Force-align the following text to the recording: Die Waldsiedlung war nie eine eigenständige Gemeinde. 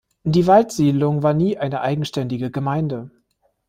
Die 0.23 0.47
Waldsiedlung 0.47 1.21
war 1.21 1.35
nie 1.35 1.59
eine 1.59 1.81
eigenständige 1.81 2.49
Gemeinde. 2.49 3.11